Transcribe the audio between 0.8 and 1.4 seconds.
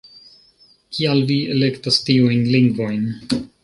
Kial vi